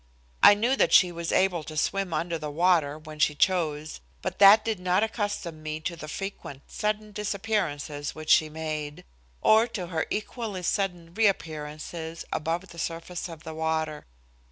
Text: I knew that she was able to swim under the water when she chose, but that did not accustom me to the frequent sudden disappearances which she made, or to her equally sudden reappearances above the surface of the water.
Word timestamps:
I 0.41 0.55
knew 0.55 0.75
that 0.77 0.93
she 0.93 1.11
was 1.11 1.31
able 1.31 1.63
to 1.63 1.77
swim 1.77 2.11
under 2.11 2.39
the 2.39 2.49
water 2.49 2.97
when 2.97 3.19
she 3.19 3.35
chose, 3.35 3.99
but 4.23 4.39
that 4.39 4.65
did 4.65 4.79
not 4.79 5.03
accustom 5.03 5.61
me 5.61 5.79
to 5.81 5.95
the 5.95 6.07
frequent 6.07 6.63
sudden 6.65 7.11
disappearances 7.11 8.15
which 8.15 8.31
she 8.31 8.49
made, 8.49 9.03
or 9.41 9.67
to 9.67 9.87
her 9.93 10.07
equally 10.09 10.63
sudden 10.63 11.13
reappearances 11.13 12.25
above 12.33 12.69
the 12.69 12.79
surface 12.79 13.29
of 13.29 13.43
the 13.43 13.53
water. 13.53 14.07